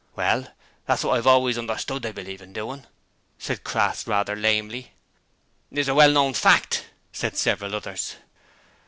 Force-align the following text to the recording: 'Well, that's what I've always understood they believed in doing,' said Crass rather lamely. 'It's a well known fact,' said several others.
'Well, 0.15 0.47
that's 0.87 1.03
what 1.03 1.15
I've 1.15 1.27
always 1.27 1.59
understood 1.59 2.01
they 2.01 2.11
believed 2.11 2.41
in 2.41 2.53
doing,' 2.53 2.87
said 3.37 3.63
Crass 3.63 4.07
rather 4.07 4.35
lamely. 4.35 4.93
'It's 5.71 5.87
a 5.89 5.93
well 5.93 6.09
known 6.11 6.33
fact,' 6.33 6.87
said 7.11 7.37
several 7.37 7.75
others. 7.75 8.15